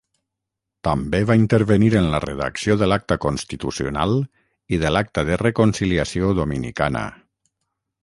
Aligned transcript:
També 0.87 1.19
va 1.31 1.35
intervenir 1.39 1.89
en 1.99 2.07
la 2.13 2.21
redacció 2.25 2.79
de 2.83 2.89
l'Acta 2.93 3.19
Constitucional 3.27 4.19
i 4.79 4.83
de 4.87 4.95
l'Acta 4.97 5.29
de 5.31 5.41
Reconciliació 5.47 6.37
Dominicana. 6.45 7.09